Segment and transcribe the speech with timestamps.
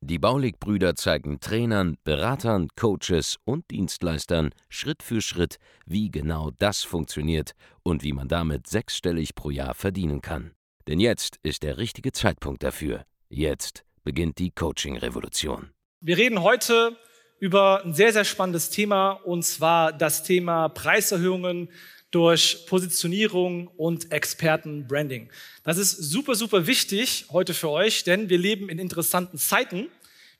[0.00, 7.52] Die Baulig-Brüder zeigen Trainern, Beratern, Coaches und Dienstleistern Schritt für Schritt, wie genau das funktioniert
[7.82, 10.52] und wie man damit sechsstellig pro Jahr verdienen kann.
[10.86, 13.04] Denn jetzt ist der richtige Zeitpunkt dafür.
[13.28, 15.70] Jetzt beginnt die Coaching-Revolution.
[16.00, 16.96] Wir reden heute
[17.40, 21.70] über ein sehr, sehr spannendes Thema und zwar das Thema Preiserhöhungen
[22.10, 25.28] durch Positionierung und Expertenbranding.
[25.62, 29.88] Das ist super, super wichtig heute für euch, denn wir leben in interessanten Zeiten.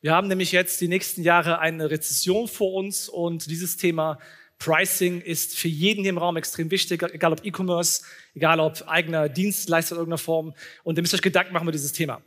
[0.00, 4.18] Wir haben nämlich jetzt die nächsten Jahre eine Rezession vor uns und dieses Thema
[4.58, 8.02] Pricing ist für jeden hier im Raum extrem wichtig, egal ob E-Commerce,
[8.34, 10.54] egal ob eigener Dienstleister in irgendeiner Form.
[10.82, 12.22] Und ihr müsst euch Gedanken machen über dieses Thema.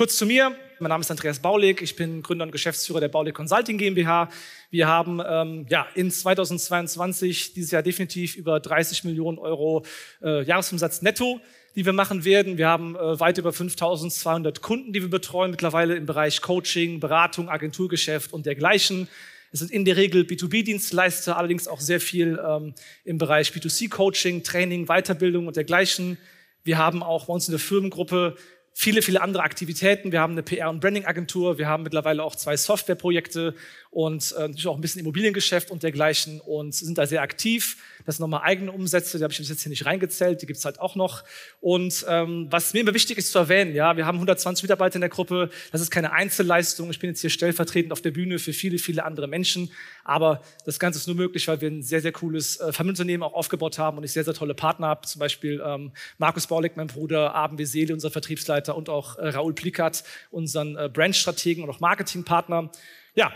[0.00, 0.56] Kurz zu mir.
[0.78, 1.82] Mein Name ist Andreas Baulig.
[1.82, 4.30] Ich bin Gründer und Geschäftsführer der Baulig Consulting GmbH.
[4.70, 9.84] Wir haben ähm, ja, in 2022 dieses Jahr definitiv über 30 Millionen Euro
[10.22, 11.42] äh, Jahresumsatz netto,
[11.76, 12.56] die wir machen werden.
[12.56, 17.50] Wir haben äh, weit über 5200 Kunden, die wir betreuen mittlerweile im Bereich Coaching, Beratung,
[17.50, 19.06] Agenturgeschäft und dergleichen.
[19.52, 22.72] Es sind in der Regel B2B-Dienstleister, allerdings auch sehr viel ähm,
[23.04, 26.16] im Bereich B2C-Coaching, Training, Weiterbildung und dergleichen.
[26.64, 28.36] Wir haben auch bei uns in der Firmengruppe
[28.80, 30.10] viele, viele andere Aktivitäten.
[30.10, 31.58] Wir haben eine PR- und Branding-Agentur.
[31.58, 33.54] Wir haben mittlerweile auch zwei Softwareprojekte
[33.90, 37.76] und äh, natürlich auch ein bisschen Immobiliengeschäft und dergleichen und sind da sehr aktiv.
[38.06, 40.80] Das sind nochmal eigene Umsätze, die habe ich jetzt hier nicht reingezählt, die gibt's halt
[40.80, 41.24] auch noch.
[41.60, 45.00] Und ähm, was mir immer wichtig ist zu erwähnen, ja, wir haben 120 Mitarbeiter in
[45.00, 46.90] der Gruppe, das ist keine Einzelleistung.
[46.90, 49.70] Ich bin jetzt hier stellvertretend auf der Bühne für viele, viele andere Menschen.
[50.04, 53.34] Aber das Ganze ist nur möglich, weil wir ein sehr, sehr cooles äh, Familienunternehmen auch
[53.34, 55.06] aufgebaut haben und ich sehr, sehr tolle Partner habe.
[55.06, 59.54] Zum Beispiel ähm, Markus Baulig, mein Bruder, Abend Weseli, unser Vertriebsleiter und auch äh, Raoul
[59.54, 62.70] Plikat, unseren äh, Brandstrategen und auch Marketingpartner.
[63.14, 63.32] Ja,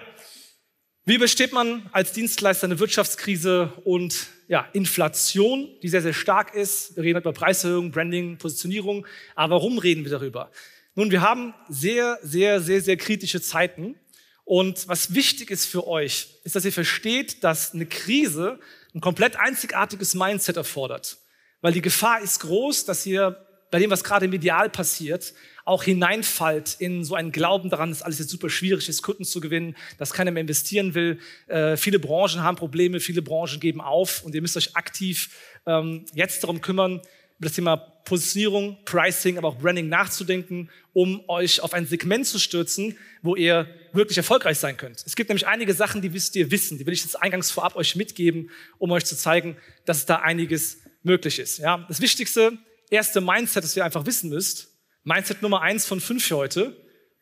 [1.07, 6.97] wie besteht man als Dienstleister eine Wirtschaftskrise und ja, Inflation, die sehr, sehr stark ist?
[6.97, 9.07] Wir reden über Preiserhöhung, Branding, Positionierung.
[9.35, 10.51] Aber warum reden wir darüber?
[10.95, 13.97] Nun, wir haben sehr, sehr, sehr, sehr kritische Zeiten.
[14.45, 18.59] Und was wichtig ist für euch, ist, dass ihr versteht, dass eine Krise
[18.95, 21.19] ein komplett einzigartiges Mindset erfordert.
[21.61, 26.77] Weil die Gefahr ist groß, dass ihr bei dem, was gerade medial passiert, auch hineinfallt
[26.79, 30.13] in so einen Glauben daran, dass alles jetzt super schwierig ist, Kunden zu gewinnen, dass
[30.13, 31.19] keiner mehr investieren will.
[31.47, 35.31] Äh, viele Branchen haben Probleme, viele Branchen geben auf und ihr müsst euch aktiv
[35.67, 37.01] ähm, jetzt darum kümmern,
[37.39, 42.39] über das Thema Positionierung, Pricing, aber auch Branding nachzudenken, um euch auf ein Segment zu
[42.39, 45.03] stürzen, wo ihr wirklich erfolgreich sein könnt.
[45.07, 47.77] Es gibt nämlich einige Sachen, die wisst ihr wissen, die will ich jetzt eingangs vorab
[47.77, 51.59] euch mitgeben, um euch zu zeigen, dass da einiges möglich ist.
[51.59, 52.59] Ja, das Wichtigste,
[52.91, 54.74] erste Mindset, das ihr einfach wissen müsst,
[55.07, 56.75] Mindset Nummer eins von fünf für heute.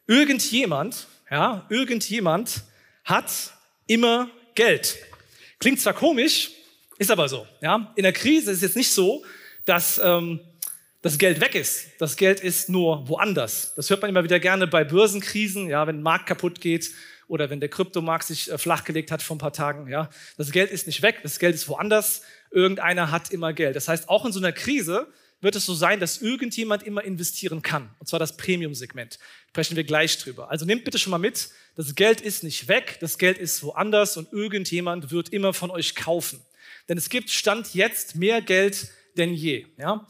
[0.06, 2.62] Irgendjemand, ja, irgendjemand
[3.04, 3.32] hat
[3.88, 4.98] immer Geld.
[5.58, 6.52] Klingt zwar komisch,
[6.98, 7.44] ist aber so.
[7.60, 9.24] Ja, in der Krise ist es jetzt nicht so,
[9.64, 10.38] dass ähm,
[11.02, 11.88] das Geld weg ist.
[11.98, 13.74] Das Geld ist nur woanders.
[13.74, 16.92] Das hört man immer wieder gerne bei Börsenkrisen, ja, wenn ein Markt kaputt geht
[17.26, 19.88] oder wenn der Kryptomarkt sich äh, flachgelegt hat vor ein paar Tagen.
[19.88, 22.22] Ja, das Geld ist nicht weg, das Geld ist woanders.
[22.52, 23.74] Irgendeiner hat immer Geld.
[23.74, 25.08] Das heißt, auch in so einer Krise
[25.42, 27.90] wird es so sein, dass irgendjemand immer investieren kann.
[27.98, 29.18] Und zwar das Premium-Segment.
[29.48, 30.50] Sprechen wir gleich drüber.
[30.50, 34.16] Also nehmt bitte schon mal mit, das Geld ist nicht weg, das Geld ist woanders
[34.16, 36.40] und irgendjemand wird immer von euch kaufen.
[36.88, 39.66] Denn es gibt Stand jetzt mehr Geld denn je.
[39.76, 40.06] Ja?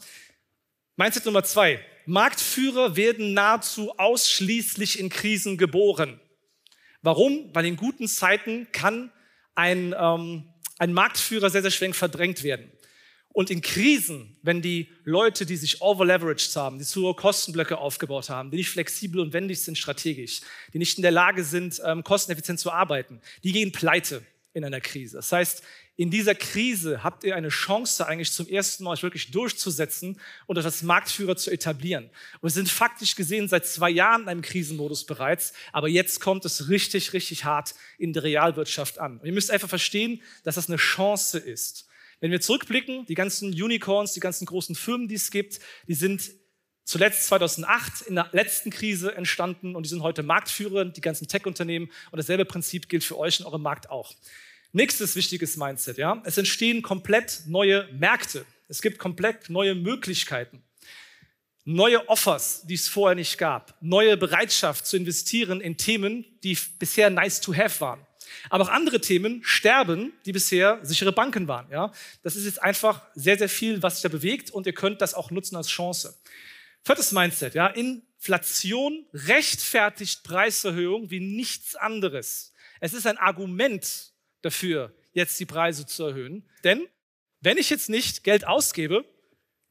[0.95, 1.83] Mindset Nummer zwei.
[2.05, 6.19] Marktführer werden nahezu ausschließlich in Krisen geboren.
[7.01, 7.49] Warum?
[7.53, 9.11] Weil in guten Zeiten kann
[9.55, 12.71] ein, ähm, ein Marktführer sehr, sehr schwer verdrängt werden.
[13.33, 18.29] Und in Krisen, wenn die Leute, die sich overleveraged haben, die zu hohe Kostenblöcke aufgebaut
[18.29, 22.03] haben, die nicht flexibel und wendig sind strategisch, die nicht in der Lage sind, ähm,
[22.03, 24.21] kosteneffizient zu arbeiten, die gehen pleite
[24.53, 25.17] in einer Krise.
[25.17, 25.63] Das heißt,
[25.95, 30.57] in dieser Krise habt ihr eine Chance, eigentlich zum ersten Mal euch wirklich durchzusetzen und
[30.57, 32.05] euch als Marktführer zu etablieren.
[32.05, 36.45] Und wir sind faktisch gesehen seit zwei Jahren in einem Krisenmodus bereits, aber jetzt kommt
[36.45, 39.17] es richtig, richtig hart in der Realwirtschaft an.
[39.17, 41.87] Und ihr müsst einfach verstehen, dass das eine Chance ist.
[42.23, 45.59] Wenn wir zurückblicken, die ganzen Unicorns, die ganzen großen Firmen, die es gibt,
[45.89, 46.31] die sind
[46.85, 51.91] zuletzt 2008 in der letzten Krise entstanden und die sind heute Marktführer, die ganzen Tech-Unternehmen.
[52.11, 54.13] Und dasselbe Prinzip gilt für euch in eurem Markt auch.
[54.71, 56.23] Nächstes wichtiges Mindset, ja.
[56.23, 58.45] Es entstehen komplett neue Märkte.
[58.69, 60.63] Es gibt komplett neue Möglichkeiten.
[61.65, 63.75] Neue Offers, die es vorher nicht gab.
[63.81, 67.99] Neue Bereitschaft zu investieren in Themen, die bisher nice to have waren.
[68.49, 71.69] Aber auch andere Themen sterben, die bisher sichere Banken waren.
[71.71, 71.91] Ja?
[72.21, 75.13] Das ist jetzt einfach sehr, sehr viel, was sich da bewegt und ihr könnt das
[75.13, 76.17] auch nutzen als Chance.
[76.83, 82.53] Viertes Mindset, ja, Inflation rechtfertigt Preiserhöhung wie nichts anderes.
[82.81, 86.49] Es ist ein Argument dafür, jetzt die Preise zu erhöhen.
[86.65, 86.85] Denn
[87.39, 89.05] wenn ich jetzt nicht Geld ausgebe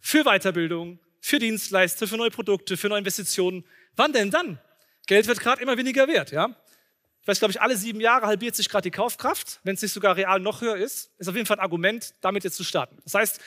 [0.01, 3.65] für Weiterbildung, für Dienstleister, für neue Produkte, für neue Investitionen,
[3.95, 4.59] wann denn dann?
[5.07, 6.57] Geld wird gerade immer weniger wert, ja?
[7.23, 9.61] Ich weiß, glaube ich, alle sieben Jahre halbiert sich gerade die Kaufkraft.
[9.63, 12.43] Wenn es nicht sogar real noch höher ist, ist auf jeden Fall ein Argument, damit
[12.43, 12.99] jetzt zu starten.
[13.05, 13.41] Das heißt,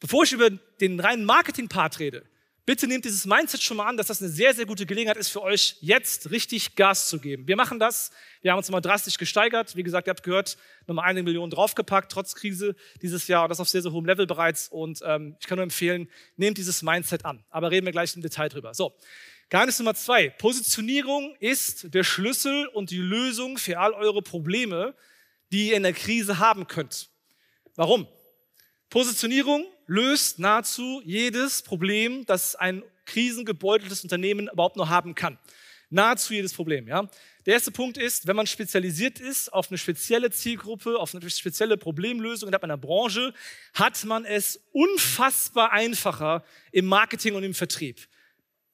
[0.00, 2.24] bevor ich über den reinen Marketing-Part rede,
[2.66, 5.28] bitte nehmt dieses Mindset schon mal an, dass das eine sehr, sehr gute Gelegenheit ist
[5.28, 7.46] für euch, jetzt richtig Gas zu geben.
[7.46, 8.10] Wir machen das.
[8.42, 9.76] Wir haben uns mal drastisch gesteigert.
[9.76, 10.56] Wie gesagt, ihr habt gehört,
[10.88, 13.44] nochmal eine Million draufgepackt, trotz Krise dieses Jahr.
[13.44, 14.68] Und das auf sehr, sehr hohem Level bereits.
[14.68, 17.44] Und ähm, ich kann nur empfehlen, nehmt dieses Mindset an.
[17.50, 18.74] Aber reden wir gleich im Detail drüber.
[18.74, 18.96] So.
[19.54, 20.30] Geheimnis Nummer zwei.
[20.30, 24.96] Positionierung ist der Schlüssel und die Lösung für all eure Probleme,
[25.52, 27.08] die ihr in der Krise haben könnt.
[27.76, 28.08] Warum?
[28.90, 35.38] Positionierung löst nahezu jedes Problem, das ein krisengebeuteltes Unternehmen überhaupt nur haben kann.
[35.88, 37.08] Nahezu jedes Problem, ja.
[37.46, 41.76] Der erste Punkt ist, wenn man spezialisiert ist auf eine spezielle Zielgruppe, auf eine spezielle
[41.76, 43.32] Problemlösung innerhalb einer Branche,
[43.72, 46.42] hat man es unfassbar einfacher
[46.72, 48.08] im Marketing und im Vertrieb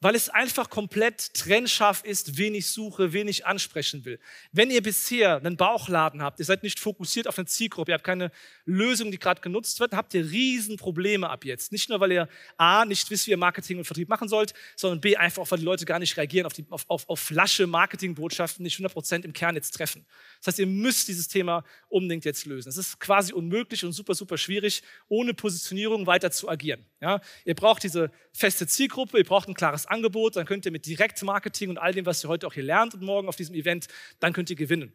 [0.01, 4.19] weil es einfach komplett trennscharf ist, wen ich suche, wen ich ansprechen will.
[4.51, 8.05] Wenn ihr bisher einen Bauchladen habt, ihr seid nicht fokussiert auf eine Zielgruppe, ihr habt
[8.05, 8.33] keine
[8.65, 11.71] Lösung, die gerade genutzt wird, habt ihr Riesenprobleme ab jetzt.
[11.71, 15.03] Nicht nur, weil ihr A, nicht wisst, wie ihr Marketing und Vertrieb machen sollt, sondern
[15.03, 17.67] B, einfach auch, weil die Leute gar nicht reagieren auf, die, auf, auf, auf Flasche
[17.67, 20.07] Marketingbotschaften, nicht 100% im Kern jetzt treffen.
[20.39, 22.71] Das heißt, ihr müsst dieses Thema unbedingt jetzt lösen.
[22.71, 26.87] Es ist quasi unmöglich und super, super schwierig, ohne Positionierung weiter zu agieren.
[27.01, 27.21] Ja?
[27.45, 31.71] Ihr braucht diese feste Zielgruppe, ihr braucht ein klares Angebot, dann könnt ihr mit Direktmarketing
[31.71, 33.87] und all dem, was ihr heute auch hier lernt und morgen auf diesem Event,
[34.19, 34.93] dann könnt ihr gewinnen.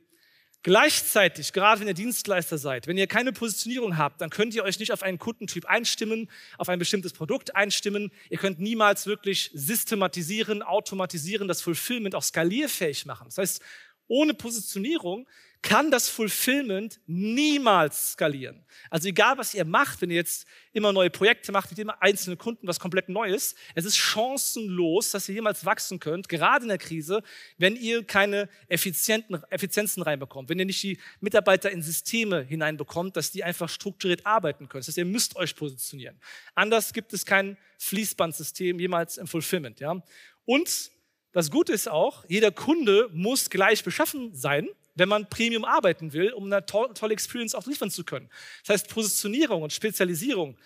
[0.66, 4.80] Gleichzeitig, gerade wenn ihr Dienstleister seid, wenn ihr keine Positionierung habt, dann könnt ihr euch
[4.80, 8.12] nicht auf einen Kundentyp einstimmen, auf ein bestimmtes Produkt einstimmen.
[8.32, 13.26] Ihr könnt niemals wirklich systematisieren, automatisieren, das Fulfillment auch skalierfähig machen.
[13.28, 13.62] Das heißt,
[14.08, 15.28] ohne Positionierung
[15.66, 18.64] kann das Fulfillment niemals skalieren.
[18.92, 22.38] Also egal, was ihr macht, wenn ihr jetzt immer neue Projekte macht mit immer einzelnen
[22.38, 26.78] Kunden, was komplett Neues, es ist chancenlos, dass ihr jemals wachsen könnt, gerade in der
[26.78, 27.24] Krise,
[27.58, 33.32] wenn ihr keine effizienten, Effizienzen reinbekommt, wenn ihr nicht die Mitarbeiter in Systeme hineinbekommt, dass
[33.32, 34.82] die einfach strukturiert arbeiten können.
[34.82, 36.22] Das heißt, ihr müsst euch positionieren.
[36.54, 39.80] Anders gibt es kein Fließbandsystem jemals im Fulfillment.
[39.80, 40.00] Ja?
[40.46, 40.92] Und
[41.32, 46.32] das Gute ist auch, jeder Kunde muss gleich beschaffen sein, wenn man Premium arbeiten will,
[46.32, 48.30] um eine to tolle Experience auch liefern zu können.
[48.66, 50.58] Das heißt, Positionierung und Spezialisierung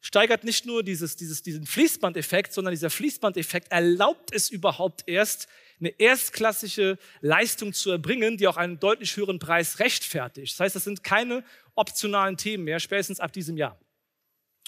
[0.00, 5.48] steigert nicht nur dieses, dieses, diesen Fließbandeffekt, sondern dieser Fließbandeffekt erlaubt es überhaupt erst,
[5.80, 10.52] eine erstklassige Leistung zu erbringen, die auch einen deutlich höheren Preis rechtfertigt.
[10.54, 11.44] Das heißt, das sind keine
[11.74, 13.78] optionalen Themen mehr, spätestens ab diesem Jahr.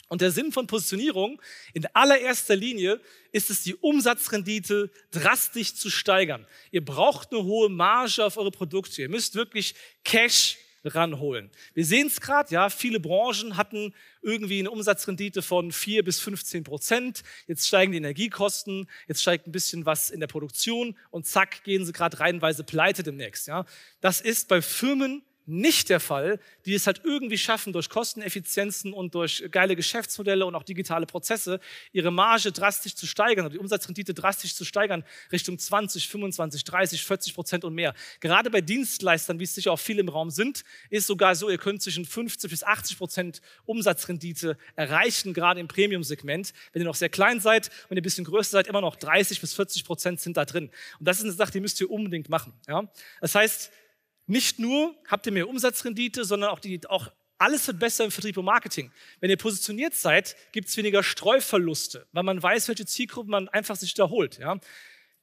[0.09, 1.41] Und der Sinn von Positionierung
[1.73, 3.01] in allererster Linie
[3.33, 6.47] ist es, die Umsatzrendite drastisch zu steigern.
[6.71, 9.03] Ihr braucht eine hohe Marge auf eure Produkte.
[9.03, 9.75] Ihr müsst wirklich
[10.05, 11.51] Cash ranholen.
[11.73, 16.65] Wir sehen es gerade, ja, viele Branchen hatten irgendwie eine Umsatzrendite von 4 bis 15
[16.65, 17.23] Prozent.
[17.47, 21.87] Jetzt steigen die Energiekosten, jetzt steigt ein bisschen was in der Produktion und zack, gehen
[21.87, 23.47] sie gerade reihenweise pleite demnächst.
[23.47, 23.65] Ja.
[24.01, 29.15] Das ist bei Firmen nicht der Fall, die es halt irgendwie schaffen, durch Kosteneffizienzen und
[29.15, 31.61] durch geile Geschäftsmodelle und auch digitale Prozesse,
[31.93, 37.05] ihre Marge drastisch zu steigern oder die Umsatzrendite drastisch zu steigern, Richtung 20, 25, 30,
[37.05, 37.95] 40 Prozent und mehr.
[38.21, 41.59] Gerade bei Dienstleistern, wie es sicher auch viele im Raum sind, ist sogar so, ihr
[41.59, 46.53] könnt zwischen 50 bis 80 Prozent Umsatzrendite erreichen, gerade im Premium-Segment.
[46.73, 49.41] Wenn ihr noch sehr klein seid, wenn ihr ein bisschen größer seid, immer noch 30
[49.41, 50.71] bis 40 Prozent sind da drin.
[50.99, 52.53] Und das ist eine Sache, die müsst ihr unbedingt machen.
[52.67, 52.89] Ja?
[53.21, 53.71] Das heißt,
[54.27, 58.37] nicht nur habt ihr mehr Umsatzrendite, sondern auch, die, auch alles wird besser im Vertrieb
[58.37, 58.91] und Marketing.
[59.21, 63.77] Wenn ihr positioniert seid, gibt es weniger Streuverluste, weil man weiß, welche Zielgruppe man einfach
[63.77, 64.39] sich wiederholt.
[64.39, 64.59] Ja?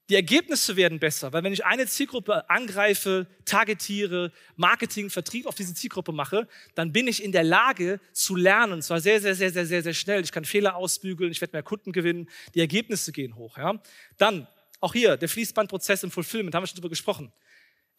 [0.10, 5.74] Die Ergebnisse werden besser, weil wenn ich eine Zielgruppe angreife, targetiere, Marketing, Vertrieb auf diese
[5.74, 8.74] Zielgruppe mache, dann bin ich in der Lage zu lernen.
[8.74, 10.22] Und zwar sehr, sehr, sehr, sehr, sehr, sehr schnell.
[10.22, 13.58] Ich kann Fehler ausbügeln, ich werde mehr Kunden gewinnen, die Ergebnisse gehen hoch.
[13.58, 13.82] Ja?
[14.18, 14.48] Dann,
[14.82, 17.32] auch hier, der Fließbandprozess im Fulfillment, haben wir schon darüber gesprochen.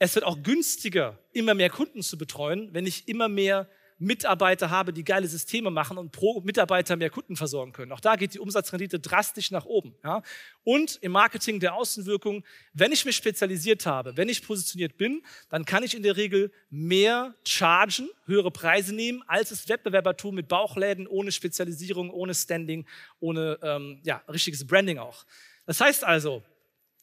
[0.05, 3.69] Es wird auch günstiger, immer mehr Kunden zu betreuen, wenn ich immer mehr
[3.99, 7.93] Mitarbeiter habe, die geile Systeme machen und pro Mitarbeiter mehr Kunden versorgen können.
[7.93, 9.95] Auch da geht die Umsatzrendite drastisch nach oben.
[10.03, 10.25] Ja?
[10.65, 12.43] Und im Marketing der Außenwirkung,
[12.73, 16.51] wenn ich mich spezialisiert habe, wenn ich positioniert bin, dann kann ich in der Regel
[16.69, 22.87] mehr chargen, höhere Preise nehmen, als es Wettbewerber tun mit Bauchläden, ohne Spezialisierung, ohne Standing,
[23.21, 25.25] ohne ähm, ja, richtiges Branding auch.
[25.65, 26.43] Das heißt also,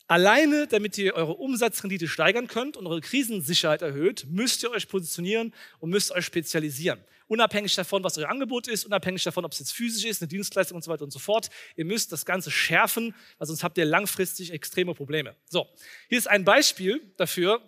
[0.09, 5.53] Alleine, damit ihr eure Umsatzrendite steigern könnt und eure Krisensicherheit erhöht, müsst ihr euch positionieren
[5.77, 6.99] und müsst euch spezialisieren.
[7.27, 10.77] Unabhängig davon, was euer Angebot ist, unabhängig davon, ob es jetzt physisch ist, eine Dienstleistung
[10.77, 11.51] und so weiter und so fort.
[11.75, 15.35] Ihr müsst das Ganze schärfen, weil sonst habt ihr langfristig extreme Probleme.
[15.45, 15.69] So,
[16.07, 17.61] hier ist ein Beispiel dafür,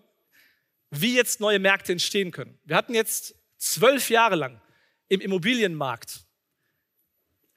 [0.89, 2.57] wie jetzt neue Märkte entstehen können.
[2.65, 4.59] Wir hatten jetzt zwölf Jahre lang
[5.09, 6.21] im Immobilienmarkt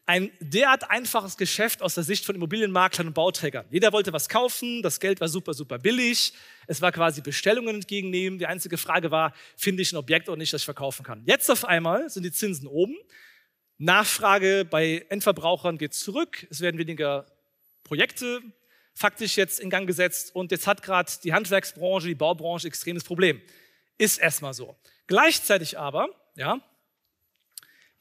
[0.06, 3.66] ein derart einfaches Geschäft aus der Sicht von Immobilienmaklern und Bauträgern.
[3.70, 6.34] Jeder wollte was kaufen, das Geld war super, super billig.
[6.66, 8.38] Es war quasi Bestellungen entgegennehmen.
[8.38, 11.22] Die einzige Frage war, finde ich ein Objekt oder nicht, das ich verkaufen kann.
[11.26, 12.96] Jetzt auf einmal sind die Zinsen oben.
[13.78, 16.46] Nachfrage bei Endverbrauchern geht zurück.
[16.50, 17.26] Es werden weniger
[17.82, 18.42] Projekte
[18.94, 20.34] faktisch jetzt in Gang gesetzt.
[20.34, 23.40] Und jetzt hat gerade die Handwerksbranche, die Baubranche extremes Problem.
[23.98, 24.76] Ist erstmal so.
[25.06, 26.60] Gleichzeitig aber, ja,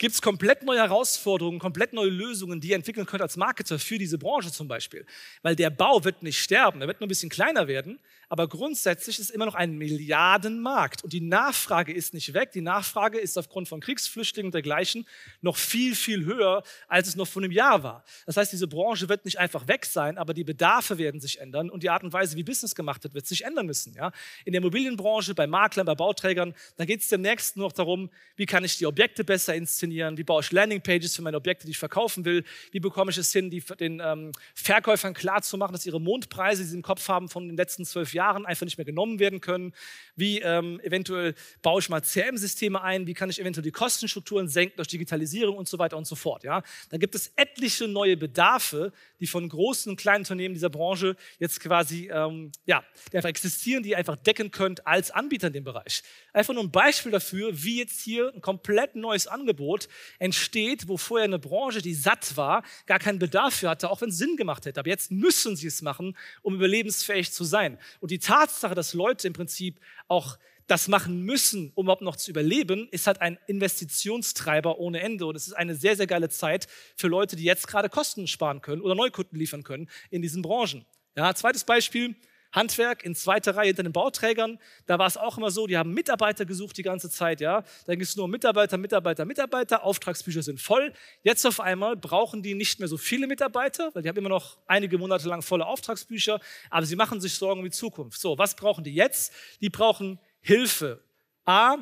[0.04, 3.98] gibt es komplett neue Herausforderungen, komplett neue Lösungen, die ihr entwickeln könnt als Marketer für
[3.98, 5.06] diese Branche zum Beispiel.
[5.44, 9.20] Weil der Bau wird nicht sterben, er wird nur ein bisschen kleiner werden, aber grundsätzlich
[9.20, 12.52] ist immer noch ein Milliardenmarkt und die Nachfrage ist nicht weg.
[12.52, 15.08] Die Nachfrage ist aufgrund von Kriegsflüchtlingen und dergleichen
[15.42, 18.04] noch viel, viel höher, als es noch vor einem Jahr war.
[18.26, 21.70] Das heißt, diese Branche wird nicht einfach weg sein, aber die Bedarfe werden sich ändern
[21.70, 23.94] und die Art und Weise, wie Business gemacht wird, wird sich ändern müssen.
[23.94, 24.12] Ja?
[24.44, 28.46] In der Immobilienbranche, bei Maklern, bei Bauträgern, da geht es demnächst nur noch darum, wie
[28.48, 31.78] kann ich die Objekte besser inszenieren, wie baue ich Landingpages für meine Objekte, die ich
[31.78, 36.64] verkaufen will, wie bekomme ich es hin, die, den ähm, Verkäufern klarzumachen, dass ihre Mondpreise,
[36.64, 39.42] die sie im Kopf haben von den letzten zwölf Jahren, einfach nicht mehr genommen werden
[39.42, 39.74] können?
[40.16, 43.08] Wie ähm, eventuell baue ich mal CRM-Systeme ein?
[43.08, 46.44] Wie kann ich eventuell die Kostenstrukturen senken durch Digitalisierung und so weiter und so fort?
[46.44, 46.64] Ja?
[46.90, 51.60] Da gibt es etliche neue Bedarfe, die von großen und kleinen Unternehmen dieser Branche jetzt
[51.60, 55.64] quasi ähm, ja, die einfach existieren, die ihr einfach decken könnt als Anbieter in dem
[55.64, 56.04] Bereich.
[56.34, 59.73] Einfach nur ein Beispiel dafür, wie jetzt hier ein komplett neues Angebot
[60.20, 64.10] entsteht, wo vorher eine Branche, die satt war, gar keinen Bedarf für hatte, auch wenn
[64.10, 64.80] es Sinn gemacht hätte.
[64.80, 67.78] Aber jetzt müssen sie es machen, um überlebensfähig zu sein.
[68.00, 70.38] Und die Tatsache, dass Leute im Prinzip auch
[70.68, 75.26] das machen müssen, um überhaupt noch zu überleben, ist halt ein Investitionstreiber ohne Ende.
[75.26, 78.62] Und es ist eine sehr, sehr geile Zeit für Leute, die jetzt gerade Kosten sparen
[78.62, 80.86] können oder Neukunden liefern können in diesen Branchen.
[81.16, 82.16] Ja, zweites Beispiel,
[82.54, 84.60] Handwerk in zweiter Reihe hinter den Bauträgern.
[84.86, 87.42] Da war es auch immer so, die haben Mitarbeiter gesucht die ganze Zeit.
[87.42, 89.84] Ja, da ging es nur um Mitarbeiter, Mitarbeiter, Mitarbeiter.
[89.84, 90.94] Auftragsbücher sind voll.
[91.24, 94.58] Jetzt auf einmal brauchen die nicht mehr so viele Mitarbeiter, weil die haben immer noch
[94.68, 96.40] einige Monate lang volle Auftragsbücher.
[96.70, 98.22] Aber sie machen sich Sorgen um die Zukunft.
[98.22, 99.34] So, was brauchen die jetzt?
[99.62, 101.02] Die brauchen Hilfe.
[101.46, 101.78] A,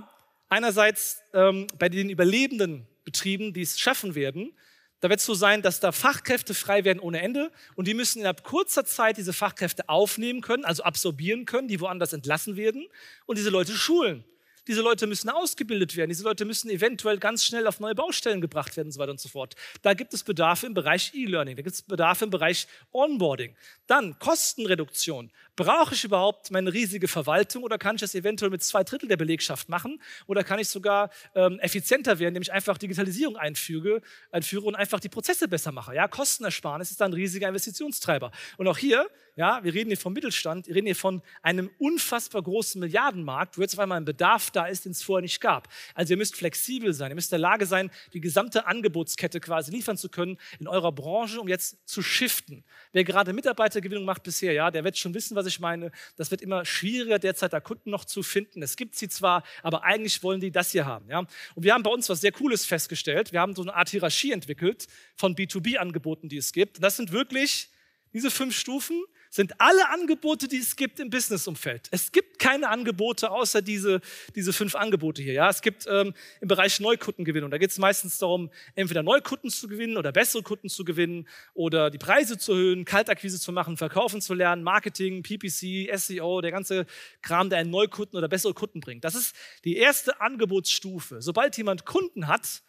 [0.50, 4.54] einerseits ähm, bei den überlebenden Betrieben, die es schaffen werden,
[5.02, 8.20] da wird es so sein, dass da Fachkräfte frei werden ohne Ende und die müssen
[8.20, 12.88] innerhalb kurzer Zeit diese Fachkräfte aufnehmen können, also absorbieren können, die woanders entlassen werden
[13.26, 14.24] und diese Leute schulen.
[14.68, 16.10] Diese Leute müssen ausgebildet werden.
[16.10, 19.20] Diese Leute müssen eventuell ganz schnell auf neue Baustellen gebracht werden und so weiter und
[19.20, 19.56] so fort.
[19.82, 21.56] Da gibt es Bedarfe im Bereich E-Learning.
[21.56, 23.56] Da gibt es Bedarfe im Bereich Onboarding.
[23.88, 25.32] Dann Kostenreduktion.
[25.62, 29.18] Brauche ich überhaupt meine riesige Verwaltung oder kann ich das eventuell mit zwei Drittel der
[29.18, 30.02] Belegschaft machen?
[30.26, 34.02] Oder kann ich sogar ähm, effizienter werden, indem ich einfach Digitalisierung einfüge,
[34.32, 35.94] einführe und einfach die Prozesse besser mache?
[35.94, 38.32] Ja, Kostenersparnis ist ein riesiger Investitionstreiber.
[38.58, 42.42] Und auch hier ja, wir reden hier vom Mittelstand, wir reden hier von einem unfassbar
[42.42, 45.70] großen Milliardenmarkt, wo jetzt auf einmal ein Bedarf da ist, den es vorher nicht gab.
[45.96, 49.72] Also ihr müsst flexibel sein, ihr müsst in der Lage sein, die gesamte Angebotskette quasi
[49.72, 52.64] liefern zu können in eurer Branche, um jetzt zu shiften.
[52.92, 55.92] Wer gerade Mitarbeitergewinnung macht bisher, ja, der wird schon wissen, was ich meine.
[56.18, 58.62] Das wird immer schwieriger, derzeit da Kunden noch zu finden.
[58.64, 61.10] Es gibt sie zwar, aber eigentlich wollen die das hier haben.
[61.10, 61.20] Ja.
[61.20, 63.32] Und wir haben bei uns was sehr Cooles festgestellt.
[63.32, 66.82] Wir haben so eine Art Hierarchie entwickelt von B2B-Angeboten, die es gibt.
[66.84, 67.70] Das sind wirklich
[68.14, 71.88] diese fünf Stufen sind alle Angebote, die es gibt im Businessumfeld.
[71.92, 74.02] Es gibt keine Angebote außer diese,
[74.36, 75.34] diese fünf Angebote hier.
[75.34, 75.50] Ja?
[75.50, 79.96] Es gibt ähm, im Bereich Neukundengewinnung, da geht es meistens darum, entweder Neukunden zu gewinnen
[79.96, 84.34] oder bessere Kunden zu gewinnen oder die Preise zu erhöhen, Kaltakquise zu machen, verkaufen zu
[84.34, 86.86] lernen, Marketing, PPC, SEO, der ganze
[87.22, 89.06] Kram, der einen Neukunden oder bessere Kunden bringt.
[89.06, 89.34] Das ist
[89.64, 91.22] die erste Angebotsstufe.
[91.22, 92.64] Sobald jemand Kunden hat,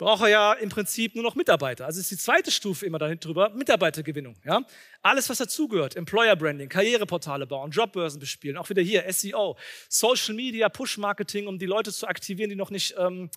[0.00, 1.84] braucht er ja im Prinzip nur noch Mitarbeiter.
[1.84, 4.34] Also ist die zweite Stufe immer dahin drüber, Mitarbeitergewinnung.
[4.46, 4.62] Ja?
[5.02, 9.58] Alles, was dazugehört, Employer Branding, Karriereportale bauen, Jobbörsen bespielen, auch wieder hier SEO,
[9.90, 13.28] Social Media, Push-Marketing, um die Leute zu aktivieren, die noch nicht ähm,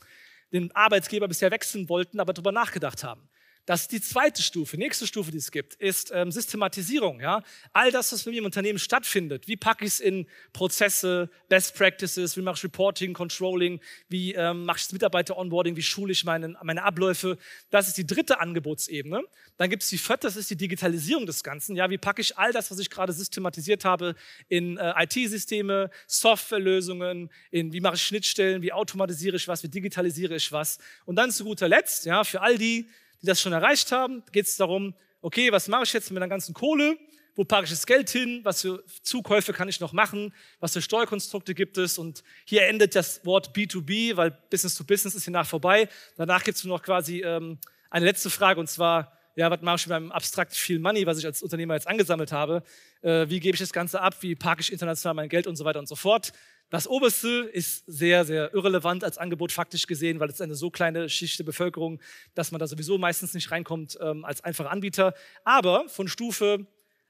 [0.53, 3.27] den Arbeitsgeber bisher wechseln wollten, aber darüber nachgedacht haben.
[3.65, 4.75] Das ist die zweite Stufe.
[4.75, 7.21] Nächste Stufe, die es gibt, ist ähm, Systematisierung.
[7.21, 7.41] Ja?
[7.71, 9.47] All das, was bei mir im Unternehmen stattfindet.
[9.47, 13.79] Wie packe ich es in Prozesse, Best Practices, wie mache ich Reporting, Controlling,
[14.09, 17.37] wie ähm, mache ich das Mitarbeiter-Onboarding, wie schule ich meine, meine Abläufe.
[17.69, 19.21] Das ist die dritte Angebotsebene.
[19.55, 21.77] Dann gibt es die vierte, das ist die Digitalisierung des Ganzen.
[21.77, 21.89] Ja?
[21.89, 24.15] Wie packe ich all das, was ich gerade systematisiert habe,
[24.49, 30.35] in äh, IT-Systeme, Softwarelösungen, in wie mache ich Schnittstellen, wie automatisiere ich was, wie digitalisiere
[30.35, 30.79] ich was.
[31.05, 32.89] Und dann zu guter Letzt, ja, für all die,
[33.23, 36.29] die das schon erreicht haben, geht es darum, okay, was mache ich jetzt mit der
[36.29, 36.97] ganzen Kohle?
[37.35, 40.81] wo packe ich das Geld hin, was für Zukäufe kann ich noch machen, was für
[40.81, 41.97] Steuerkonstrukte gibt es.
[41.97, 45.89] Und hier endet das Wort B2B, weil Business to Business ist hier nach vorbei.
[46.15, 47.57] Danach gibt es nur noch quasi ähm,
[47.89, 51.17] eine letzte Frage und zwar, ja, was mache ich mit meinem abstrakt viel Money, was
[51.17, 52.63] ich als Unternehmer jetzt angesammelt habe?
[53.01, 54.15] Äh, wie gebe ich das Ganze ab?
[54.21, 56.33] Wie parke ich international mein Geld und so weiter und so fort?
[56.73, 61.07] Das Oberste ist sehr, sehr irrelevant als Angebot faktisch gesehen, weil es eine so kleine
[61.07, 62.01] Schicht der Bevölkerung,
[62.33, 65.13] dass man da sowieso meistens nicht reinkommt ähm, als einfacher Anbieter.
[65.43, 66.65] Aber von Stufe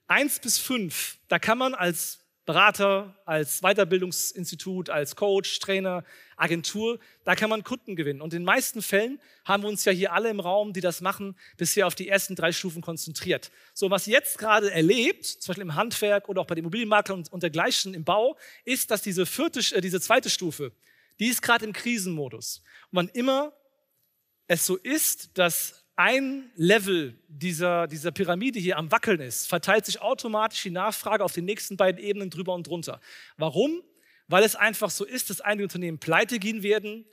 [0.08, 6.04] 1 bis 5, da kann man als Berater, als Weiterbildungsinstitut, als Coach, Trainer,
[6.36, 8.22] Agentur, da kann man Kunden gewinnen.
[8.22, 11.00] Und in den meisten Fällen haben wir uns ja hier alle im Raum, die das
[11.00, 13.50] machen, bisher auf die ersten drei Stufen konzentriert.
[13.74, 17.32] So, was jetzt gerade erlebt, zum Beispiel im Handwerk oder auch bei den Immobilienmaklern und,
[17.32, 20.74] und dergleichen im Bau, ist, dass diese, vierte, äh, diese zweite Stufe,
[21.20, 22.62] die ist gerade im Krisenmodus.
[22.92, 23.54] Und wann immer
[24.48, 30.02] es so ist, dass ein Level dieser, dieser Pyramide hier am Wackeln ist, verteilt sich
[30.02, 33.00] automatisch die Nachfrage auf den nächsten beiden Ebenen drüber und drunter.
[33.38, 33.82] Warum?
[34.28, 37.06] Weil es einfach so ist, dass einige Unternehmen pleite gehen werden,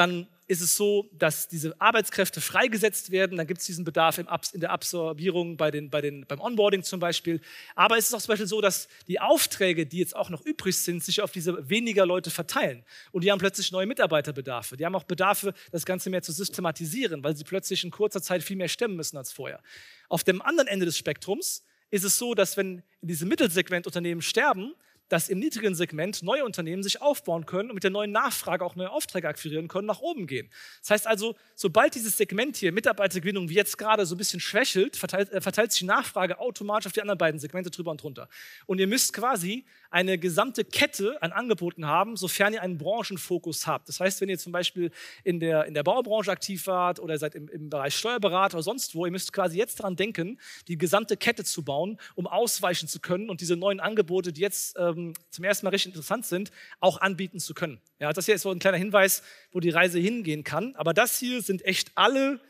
[0.00, 3.36] dann ist es so, dass diese Arbeitskräfte freigesetzt werden.
[3.36, 6.98] Dann gibt es diesen Bedarf in der Absorbierung bei den, bei den, beim Onboarding zum
[6.98, 7.40] Beispiel.
[7.76, 10.76] Aber es ist auch zum Beispiel so, dass die Aufträge, die jetzt auch noch übrig
[10.76, 12.82] sind, sich auf diese weniger Leute verteilen.
[13.12, 14.76] Und die haben plötzlich neue Mitarbeiterbedarfe.
[14.76, 18.42] Die haben auch Bedarfe, das Ganze mehr zu systematisieren, weil sie plötzlich in kurzer Zeit
[18.42, 19.62] viel mehr stemmen müssen als vorher.
[20.08, 24.22] Auf dem anderen Ende des Spektrums ist es so, dass wenn in diesem Mittelsegment Unternehmen
[24.22, 24.74] sterben,
[25.10, 28.76] dass im niedrigen Segment neue Unternehmen sich aufbauen können und mit der neuen Nachfrage auch
[28.76, 30.48] neue Aufträge akquirieren können, nach oben gehen.
[30.80, 34.96] Das heißt also, sobald dieses Segment hier Mitarbeitergewinnung wie jetzt gerade so ein bisschen schwächelt,
[34.96, 38.28] verteilt, äh, verteilt sich die Nachfrage automatisch auf die anderen beiden Segmente drüber und drunter.
[38.66, 43.88] Und ihr müsst quasi eine gesamte Kette an Angeboten haben, sofern ihr einen Branchenfokus habt.
[43.88, 44.92] Das heißt, wenn ihr zum Beispiel
[45.24, 48.94] in der, in der Baubranche aktiv wart oder seid im, im Bereich Steuerberater oder sonst
[48.94, 50.38] wo, ihr müsst quasi jetzt daran denken,
[50.68, 54.76] die gesamte Kette zu bauen, um ausweichen zu können und diese neuen Angebote, die jetzt
[54.78, 57.80] ähm, ähm, zum ersten Mal richtig interessant sind, auch anbieten zu können.
[57.98, 60.74] Ja, das hier ist so ein kleiner Hinweis, wo die Reise hingehen kann.
[60.76, 62.40] Aber das hier sind echt alle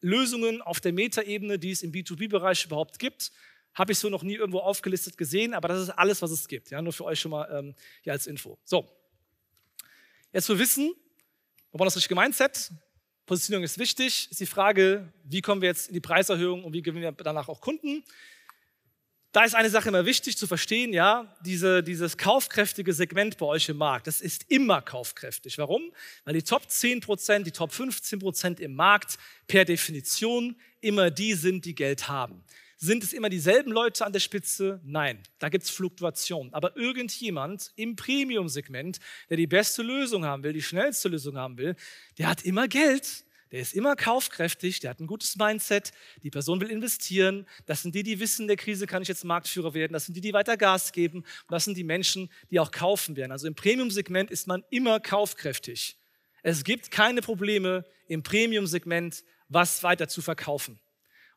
[0.00, 3.32] Lösungen auf der Metaebene, die es im B2B-Bereich überhaupt gibt.
[3.74, 6.70] Habe ich so noch nie irgendwo aufgelistet gesehen, aber das ist alles, was es gibt.
[6.70, 8.58] Ja, nur für euch schon mal ähm, hier als Info.
[8.64, 8.88] So,
[10.32, 10.94] jetzt wir wissen,
[11.70, 12.70] wir brauchen das richtige Mindset.
[13.26, 14.28] Positionierung ist wichtig.
[14.30, 17.48] Ist die Frage, wie kommen wir jetzt in die Preiserhöhung und wie gewinnen wir danach
[17.48, 18.04] auch Kunden?
[19.36, 23.68] Da ist eine Sache immer wichtig zu verstehen, ja, diese, dieses kaufkräftige Segment bei euch
[23.68, 25.58] im Markt, das ist immer kaufkräftig.
[25.58, 25.92] Warum?
[26.24, 31.34] Weil die Top 10 Prozent, die Top 15 Prozent im Markt per Definition immer die
[31.34, 32.44] sind, die Geld haben.
[32.78, 34.80] Sind es immer dieselben Leute an der Spitze?
[34.84, 36.54] Nein, da gibt es Fluktuationen.
[36.54, 41.76] Aber irgendjemand im Premium-Segment, der die beste Lösung haben will, die schnellste Lösung haben will,
[42.16, 46.60] der hat immer Geld der ist immer kaufkräftig, der hat ein gutes Mindset, die Person
[46.60, 47.46] will investieren.
[47.66, 49.92] Das sind die, die wissen, in der Krise kann ich jetzt Marktführer werden.
[49.92, 51.18] Das sind die, die weiter Gas geben.
[51.18, 53.30] Und das sind die Menschen, die auch kaufen werden.
[53.30, 55.96] Also im Premium-Segment ist man immer kaufkräftig.
[56.42, 60.80] Es gibt keine Probleme im Premium-Segment, was weiter zu verkaufen.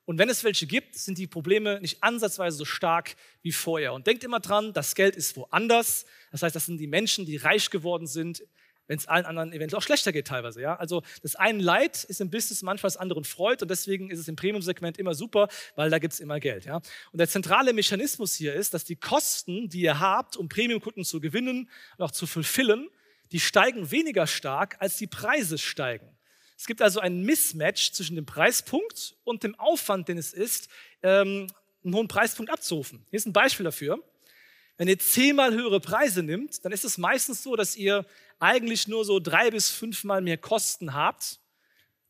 [0.06, 3.93] Und wenn es welche gibt, sind die Probleme nicht ansatzweise so stark wie vorher.
[3.93, 6.08] Und denkt immer dran, das Geld ist woanders.
[6.32, 8.41] Das heißt, das sind die Menschen, die reich geworden sind
[8.89, 10.62] wenn es allen anderen eventuell auch schlechter geht teilweise.
[10.62, 10.75] Ja?
[10.75, 14.28] Also das eine Leid ist im Business manchmal das anderen Freud und deswegen ist es
[14.28, 16.65] im Premium-Segment immer super, weil da gibt es immer Geld.
[16.65, 16.78] Ja?
[17.12, 21.21] Und der zentrale Mechanismus hier ist, dass die Kosten, die ihr habt, um Premium-Kunden zu
[21.21, 22.89] gewinnen und auch zu fulfillen,
[23.32, 26.08] die steigen weniger stark, als die Preise steigen.
[26.58, 30.67] Es gibt also ein Mismatch zwischen dem Preispunkt und dem Aufwand, den es ist,
[31.04, 31.45] ähm,
[31.84, 33.06] einen hohen Preispunkt abzurufen.
[33.12, 34.04] Hier ist ein Beispiel dafür.
[34.80, 38.06] Wenn ihr zehnmal höhere Preise nimmt, dann ist es meistens so, dass ihr
[38.39, 41.42] eigentlich nur so drei bis fünfmal mehr Kosten habt,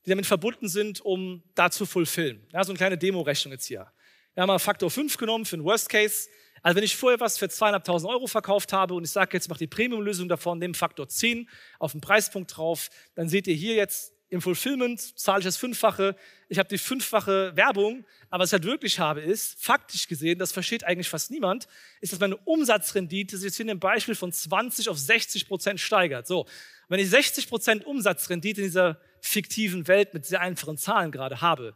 [0.06, 2.46] die damit verbunden sind, um da zu fulfillen.
[2.54, 3.92] Ja, so eine kleine Demo-Rechnung jetzt hier.
[4.36, 6.30] Wir haben mal Faktor 5 genommen für den Worst Case.
[6.62, 9.58] Also wenn ich vorher was für 2.500 Euro verkauft habe und ich sage jetzt, mach
[9.58, 14.14] die Premium-Lösung davon, nehme Faktor 10 auf den Preispunkt drauf, dann seht ihr hier jetzt
[14.30, 16.16] im Fulfillment zahle ich das Fünffache,
[16.50, 20.52] ich habe die fünffache Werbung, aber was ich halt wirklich habe ist, faktisch gesehen, das
[20.52, 21.68] versteht eigentlich fast niemand,
[22.00, 25.80] ist, dass meine Umsatzrendite sich jetzt hier in dem Beispiel von 20 auf 60 Prozent
[25.80, 26.28] steigert.
[26.28, 26.46] So,
[26.90, 31.76] wenn ich 60 Prozent Umsatzrendite in dieser fiktiven Welt mit sehr einfachen Zahlen gerade habe,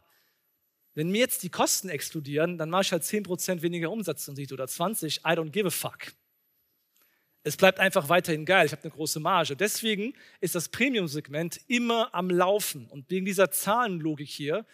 [0.94, 4.68] wenn mir jetzt die Kosten explodieren, dann mache ich halt 10 Prozent weniger Umsatzrendite oder
[4.68, 6.12] 20, I don't give a fuck
[7.44, 8.64] es bleibt einfach weiterhin geil.
[8.64, 9.54] Ich habe eine große Marge.
[9.54, 12.88] Deswegen ist das Premium-Segment immer am Laufen.
[12.88, 14.66] Und wegen dieser Zahlenlogik hier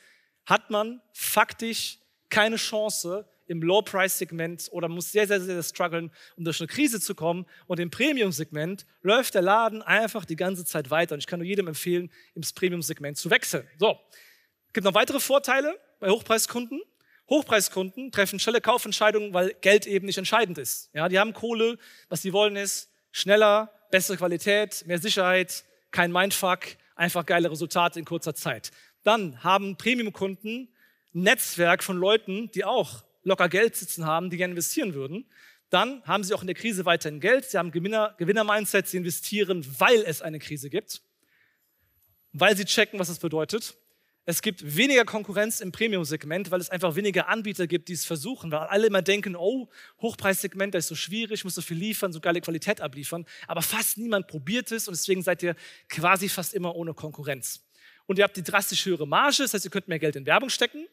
[0.46, 6.60] hat man faktisch keine Chance im Low-Price-Segment oder muss sehr, sehr, sehr strugglen, um durch
[6.60, 7.44] eine Krise zu kommen.
[7.66, 11.14] Und im Premium-Segment läuft der Laden einfach die ganze Zeit weiter.
[11.14, 13.66] Und ich kann nur jedem empfehlen, ins Premium-Segment zu wechseln.
[13.78, 13.98] So,
[14.68, 16.80] es gibt noch weitere Vorteile bei Hochpreiskunden.
[17.30, 20.90] Hochpreiskunden treffen schnelle Kaufentscheidungen, weil Geld eben nicht entscheidend ist.
[20.92, 26.60] Ja, die haben Kohle, was sie wollen ist schneller, bessere Qualität, mehr Sicherheit, kein Mindfuck,
[26.94, 28.70] einfach geile Resultate in kurzer Zeit.
[29.02, 30.68] Dann haben Premium-Kunden
[31.14, 35.26] ein Netzwerk von Leuten, die auch locker Geld sitzen haben, die gerne investieren würden.
[35.70, 37.44] Dann haben sie auch in der Krise weiterhin Geld.
[37.44, 38.88] Sie haben Gewinner, Gewinner-Mindset.
[38.88, 41.00] Sie investieren, weil es eine Krise gibt.
[42.32, 43.76] Weil sie checken, was das bedeutet.
[44.30, 48.52] Es gibt weniger Konkurrenz im Premium-Segment, weil es einfach weniger Anbieter gibt, die es versuchen,
[48.52, 49.68] weil alle immer denken, oh,
[50.00, 53.26] Hochpreissegment, das ist so schwierig, muss so viel liefern, so geile Qualität abliefern.
[53.48, 55.56] Aber fast niemand probiert es und deswegen seid ihr
[55.88, 57.66] quasi fast immer ohne Konkurrenz.
[58.06, 60.48] Und ihr habt die drastisch höhere Marge, das heißt, ihr könnt mehr Geld in Werbung
[60.48, 60.86] stecken.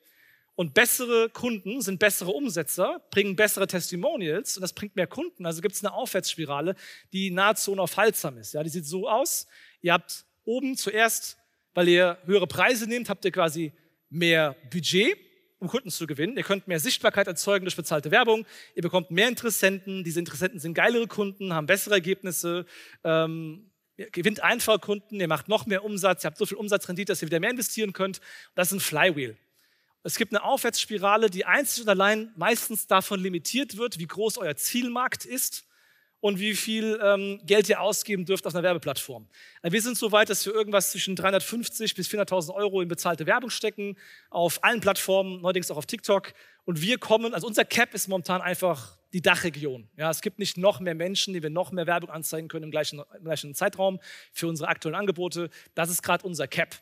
[0.56, 5.46] Und bessere Kunden sind bessere Umsetzer, bringen bessere Testimonials und das bringt mehr Kunden.
[5.46, 6.76] Also gibt es eine Aufwärtsspirale,
[7.14, 8.56] die nahezu unaufhaltsam ist.
[8.56, 9.46] Ja, die sieht so aus.
[9.84, 11.38] Ihr habt oben zuerst
[11.74, 13.72] weil ihr höhere Preise nehmt, habt ihr quasi
[14.10, 15.18] mehr Budget,
[15.60, 16.38] um Kunden zu gewinnen.
[16.38, 18.46] Ihr könnt mehr Sichtbarkeit erzeugen durch bezahlte Werbung.
[18.76, 20.04] Ihr bekommt mehr Interessenten.
[20.04, 22.66] Diese Interessenten sind geilere Kunden, haben bessere Ergebnisse.
[23.04, 25.20] Ähm, ihr gewinnt einfache Kunden.
[25.20, 26.24] Ihr macht noch mehr Umsatz.
[26.24, 28.22] Ihr habt so viel Umsatzrendite, dass ihr wieder mehr investieren könnt.
[28.56, 29.36] Das ist ein Flywheel.
[30.04, 34.56] Es gibt eine Aufwärtsspirale, die einzig und allein meistens davon limitiert wird, wie groß euer
[34.56, 35.67] Zielmarkt ist
[36.20, 39.28] und wie viel ähm, Geld ihr ausgeben dürft auf einer Werbeplattform.
[39.62, 43.26] Also wir sind so weit, dass wir irgendwas zwischen 350 bis 400.000 Euro in bezahlte
[43.26, 43.98] Werbung stecken,
[44.30, 46.34] auf allen Plattformen, neuerdings auch auf TikTok.
[46.66, 49.88] Und wir kommen, also unser Cap ist momentan einfach die Dachregion.
[49.96, 52.72] Ja, es gibt nicht noch mehr Menschen, die wir noch mehr Werbung anzeigen können im
[52.72, 54.00] gleichen, im gleichen Zeitraum
[54.34, 55.50] für unsere aktuellen Angebote.
[55.76, 56.76] Das ist gerade unser Cap.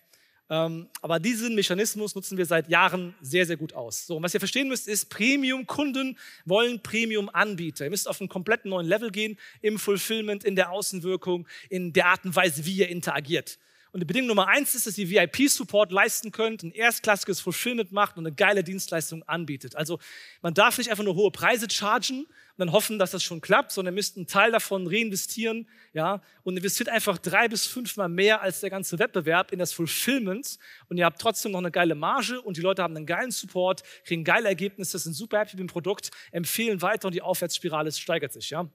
[0.50, 4.06] Ähm, aber diesen Mechanismus nutzen wir seit Jahren sehr, sehr gut aus.
[4.06, 7.86] So, und was ihr verstehen müsst, ist, Premium-Kunden wollen Premium-Anbieter.
[7.86, 12.08] Ihr müsst auf einen komplett neuen Level gehen im Fulfillment, in der Außenwirkung, in der
[12.08, 13.58] Art und Weise, wie ihr interagiert.
[13.96, 18.18] Und die Bedingung Nummer eins ist, dass ihr VIP-Support leisten könnt, ein erstklassiges Fulfillment macht
[18.18, 19.78] und eine geile Dienstleistung anbietet.
[19.78, 20.00] Also
[20.42, 23.72] man darf nicht einfach nur hohe Preise chargen, und dann hoffen, dass das schon klappt,
[23.72, 28.42] sondern ihr müsst einen Teil davon reinvestieren, ja, und investiert einfach drei bis fünfmal mehr
[28.42, 30.58] als der ganze Wettbewerb in das Fulfillment
[30.90, 33.84] und ihr habt trotzdem noch eine geile Marge und die Leute haben einen geilen Support,
[34.04, 38.34] kriegen geile Ergebnisse, sind super happy mit dem Produkt, empfehlen weiter und die Aufwärtsspirale steigert
[38.34, 38.70] sich, ja.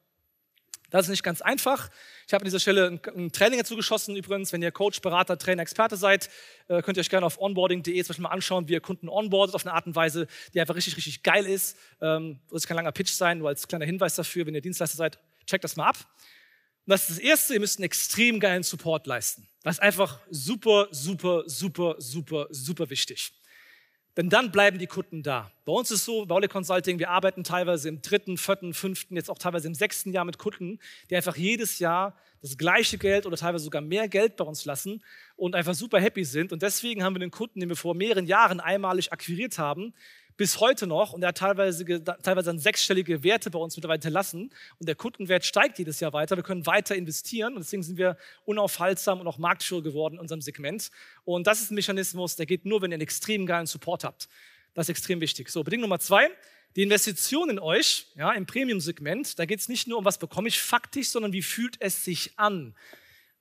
[0.90, 1.88] Das ist nicht ganz einfach.
[2.26, 4.52] Ich habe an dieser Stelle ein, Training dazu geschossen übrigens.
[4.52, 6.28] Wenn ihr Coach, Berater, Trainer, Experte seid,
[6.68, 9.54] äh, könnt ihr euch gerne auf onboarding.de zum Beispiel mal anschauen, wie ihr Kunden onboardet
[9.54, 11.76] auf eine Art und Weise, die einfach richtig, richtig geil ist.
[12.00, 14.96] Ähm, das kann ein langer Pitch sein, nur als kleiner Hinweis dafür, wenn ihr Dienstleister
[14.96, 15.96] seid, checkt das mal ab.
[16.86, 19.46] Und das ist das Erste, ihr müsst einen extrem geilen Support leisten.
[19.62, 23.32] Das ist einfach super, super, super, super, super wichtig.
[24.16, 25.52] Denn dann bleiben die Kunden da.
[25.64, 29.30] Bei uns ist so, bei Ole Consulting, wir arbeiten teilweise im dritten, vierten, fünften, jetzt
[29.30, 33.36] auch teilweise im sechsten Jahr mit Kunden, die einfach jedes Jahr das gleiche Geld oder
[33.36, 35.02] teilweise sogar mehr Geld bei uns lassen
[35.36, 36.52] und einfach super happy sind.
[36.52, 39.94] Und deswegen haben wir den Kunden, den wir vor mehreren Jahren einmalig akquiriert haben,
[40.40, 44.48] bis heute noch und er hat teilweise, teilweise dann sechsstellige Werte bei uns mittlerweile hinterlassen
[44.78, 46.34] und der Kundenwert steigt jedes Jahr weiter.
[46.34, 50.40] Wir können weiter investieren und deswegen sind wir unaufhaltsam und auch Marktführer geworden in unserem
[50.40, 50.90] Segment.
[51.26, 54.30] Und das ist ein Mechanismus, der geht nur, wenn ihr einen extrem geilen Support habt.
[54.72, 55.50] Das ist extrem wichtig.
[55.50, 56.30] So, Bedingung Nummer zwei.
[56.74, 60.48] Die Investition in euch, ja, im Premium-Segment, da geht es nicht nur um, was bekomme
[60.48, 62.74] ich faktisch, sondern wie fühlt es sich an?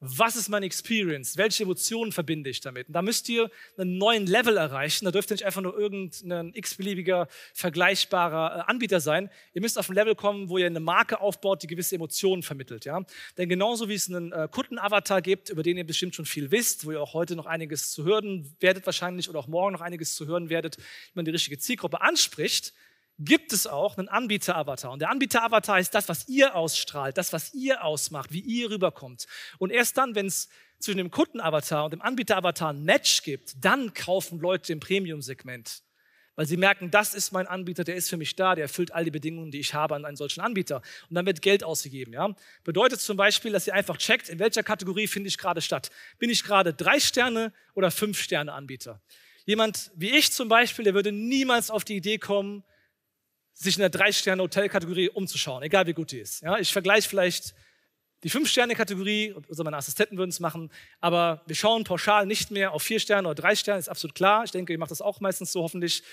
[0.02, 1.36] Was ist meine Experience?
[1.36, 2.88] Welche Emotionen verbinde ich damit?
[2.88, 5.04] Und da müsst ihr einen neuen Level erreichen.
[5.04, 9.30] Da dürft ihr nicht einfach nur irgendein x-beliebiger, vergleichbarer äh, Anbieter sein.
[9.54, 12.86] Ihr müsst auf ein Level kommen, wo ihr eine Marke aufbaut, die gewisse Emotionen vermittelt.
[12.86, 13.04] Ja?
[13.38, 16.86] Denn genauso wie es einen äh, Kundenavatar gibt, über den ihr bestimmt schon viel wisst,
[16.86, 20.16] wo ihr auch heute noch einiges zu hören werdet wahrscheinlich oder auch morgen noch einiges
[20.16, 20.84] zu hören werdet, wie
[21.16, 22.74] man die richtige Zielgruppe anspricht,
[23.20, 24.92] gibt es auch einen Anbieter-Avatar.
[24.92, 29.28] Und der Anbieter-Avatar ist das, was ihr ausstrahlt, das, was ihr ausmacht, wie ihr rüberkommt.
[29.58, 30.48] Und erst dann, wenn es
[30.80, 35.84] zwischen dem Kunden-Avatar und dem Anbieter-Avatar ein Match gibt, dann kaufen Leute im Premium-Segment.
[36.36, 39.04] Weil sie merken, das ist mein Anbieter, der ist für mich da, der erfüllt all
[39.04, 40.82] die Bedingungen, die ich habe an einen solchen Anbieter.
[41.10, 42.14] Und dann wird Geld ausgegeben.
[42.14, 42.34] Ja?
[42.64, 45.92] Bedeutet zum Beispiel, dass ihr einfach checkt, in welcher Kategorie finde ich gerade statt.
[46.18, 49.02] Bin ich gerade drei Sterne oder fünf Sterne Anbieter?
[49.46, 52.64] Jemand wie ich zum Beispiel, der würde niemals auf die Idee kommen,
[53.62, 56.42] sich in der Drei-Sterne-Hotel-Kategorie umzuschauen, egal wie gut die ist.
[56.42, 57.54] Ja, ich vergleiche vielleicht
[58.24, 62.84] die Fünf-Sterne-Kategorie, also meine Assistenten würden es machen, aber wir schauen pauschal nicht mehr auf
[62.84, 64.44] vier Sterne oder drei Sterne, ist absolut klar.
[64.44, 66.04] Ich denke, ihr macht das auch meistens so hoffentlich.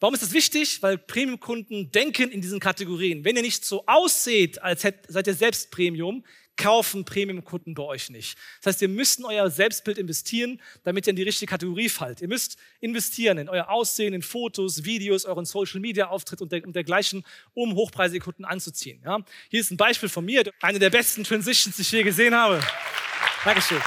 [0.00, 0.82] Warum ist das wichtig?
[0.82, 3.24] Weil Premium-Kunden denken in diesen Kategorien.
[3.24, 6.24] Wenn ihr nicht so ausseht, als seid ihr selbst Premium,
[6.58, 8.36] kaufen Premium-Kunden bei euch nicht.
[8.60, 12.20] Das heißt, ihr müsst in euer Selbstbild investieren, damit ihr in die richtige Kategorie fallt.
[12.20, 17.24] Ihr müsst investieren in euer Aussehen, in Fotos, Videos, euren Social-Media-Auftritt und, der, und, dergleichen,
[17.54, 19.00] um hochpreisige Kunden anzuziehen.
[19.04, 19.20] Ja?
[19.48, 22.60] Hier ist ein Beispiel von mir, eine der besten Transitions, die ich je gesehen habe.
[23.44, 23.80] Dankeschön.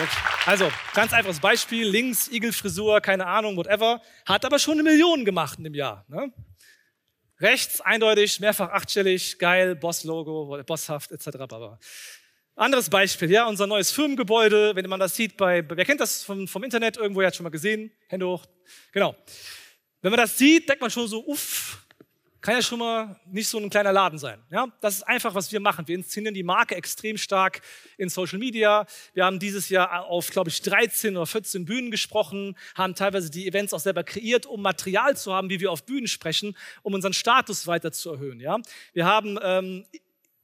[0.46, 1.86] Also, ganz einfaches Beispiel.
[1.88, 4.02] Links, Igelfrisur, keine Ahnung, whatever.
[4.26, 6.06] Hat aber schon eine Million gemacht in dem Jahr.
[6.08, 6.32] Ne?
[7.40, 11.28] Rechts, eindeutig, mehrfach achtstellig, geil, Boss-Logo, bosshaft, etc.
[12.56, 16.48] Anderes Beispiel, ja, unser neues Firmengebäude, wenn man das sieht bei, wer kennt das vom,
[16.48, 18.46] vom Internet, irgendwo, ihr hat schon mal gesehen, Hände hoch,
[18.92, 19.16] genau.
[20.02, 21.82] Wenn man das sieht, denkt man schon so, uff,
[22.42, 24.44] kann ja schon mal nicht so ein kleiner Laden sein.
[24.50, 25.88] Ja, das ist einfach, was wir machen.
[25.88, 27.62] Wir inszenieren die Marke extrem stark
[27.98, 28.88] in Social Media.
[29.14, 33.48] Wir haben dieses Jahr auf, glaube ich, 13 oder 14 Bühnen gesprochen, haben teilweise die
[33.48, 37.14] Events auch selber kreiert, um Material zu haben, wie wir auf Bühnen sprechen, um unseren
[37.14, 38.40] Status weiter zu erhöhen.
[38.40, 38.58] Ja,
[38.94, 39.86] wir haben ähm,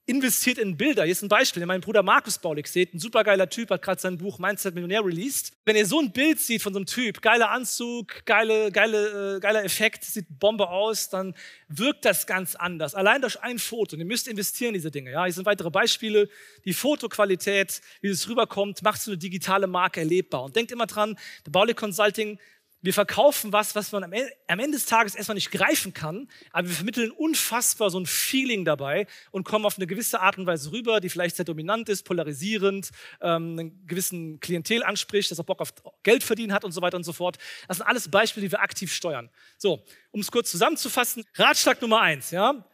[0.07, 1.03] investiert in Bilder.
[1.03, 1.65] Hier ist ein Beispiel.
[1.65, 5.51] Mein Bruder Markus Baulig seht, ein supergeiler Typ, hat gerade sein Buch Mindset Millionär released.
[5.65, 9.39] Wenn ihr so ein Bild seht von so einem Typ, geiler Anzug, geile, geile, äh,
[9.41, 11.35] geiler Effekt, sieht Bombe aus, dann
[11.67, 12.95] wirkt das ganz anders.
[12.95, 13.95] Allein durch ein Foto.
[13.95, 15.11] Und ihr müsst investieren in diese Dinge.
[15.11, 16.29] Ja, hier sind weitere Beispiele.
[16.63, 20.45] Die Fotoqualität, wie es rüberkommt, macht so eine digitale Marke erlebbar.
[20.45, 22.39] Und denkt immer dran, der Baulig Consulting
[22.88, 26.73] wir verkaufen was, was man am Ende des Tages erstmal nicht greifen kann, aber wir
[26.73, 31.02] vermitteln unfassbar so ein Feeling dabei und kommen auf eine gewisse Art und Weise rüber,
[31.02, 35.73] die vielleicht sehr dominant ist, polarisierend, ähm, einen gewissen Klientel anspricht, das auch Bock auf
[36.04, 37.38] Geld verdienen hat und so weiter und so fort.
[37.67, 39.30] Das sind alles Beispiele, die wir aktiv steuern.
[39.58, 42.65] So, um es kurz zusammenzufassen, Ratschlag Nummer eins, ja,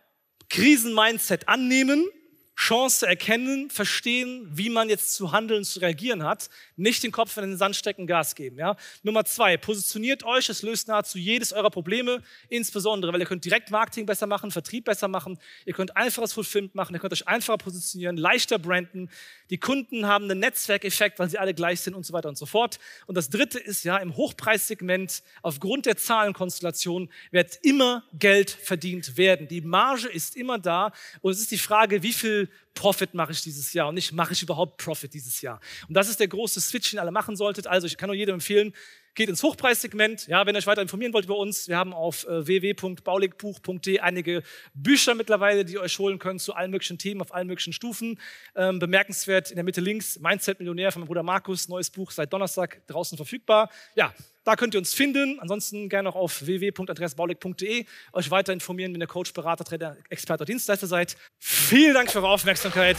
[0.48, 2.08] Krisenmindset annehmen,
[2.56, 6.50] Chance erkennen, verstehen, wie man jetzt zu handeln, zu reagieren hat.
[6.76, 8.60] Nicht den Kopf in den Sand stecken, Gas geben.
[8.60, 8.76] Ja?
[9.02, 13.72] Nummer zwei, positioniert euch, es löst nahezu jedes eurer Probleme, insbesondere, weil ihr könnt direkt
[13.72, 17.58] Marketing besser machen, Vertrieb besser machen, ihr könnt einfaches Fulfillment machen, ihr könnt euch einfacher
[17.58, 19.10] positionieren, leichter branden.
[19.50, 22.46] Die Kunden haben einen Netzwerkeffekt, weil sie alle gleich sind und so weiter und so
[22.46, 22.80] fort.
[23.08, 29.48] Und das dritte ist ja, im Hochpreissegment, aufgrund der Zahlenkonstellation, wird immer Geld verdient werden.
[29.48, 33.42] Die Marge ist immer da und es ist die Frage, wie viel Profit mache ich
[33.42, 35.60] dieses Jahr und nicht mache ich überhaupt Profit dieses Jahr.
[35.88, 37.68] Und das ist der große Switch, den alle machen solltet.
[37.68, 38.74] Also ich kann nur jedem empfehlen,
[39.16, 40.28] geht ins Hochpreissegment.
[40.28, 44.44] Ja, wenn ihr euch weiter informieren wollt über uns, wir haben auf äh, www.bauligbuch.de einige
[44.74, 48.20] Bücher mittlerweile, die ihr euch holen könnt zu allen möglichen Themen auf allen möglichen Stufen.
[48.56, 52.34] Ähm, bemerkenswert in der Mitte links Mindset Millionär von meinem Bruder Markus, neues Buch seit
[52.34, 53.70] Donnerstag draußen verfügbar.
[53.96, 54.14] Ja,
[54.44, 55.40] da könnt ihr uns finden.
[55.40, 60.52] Ansonsten gerne noch auf www.andreasbaulig.de euch weiter informieren, wenn ihr Coach, Berater, Trainer, Experte oder
[60.52, 61.16] Dienstleister seid.
[61.40, 62.98] Vielen Dank für eure Aufmerksamkeit.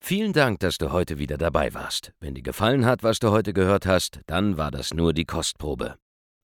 [0.00, 2.12] Vielen Dank, dass du heute wieder dabei warst.
[2.20, 5.96] Wenn dir gefallen hat, was du heute gehört hast, dann war das nur die Kostprobe.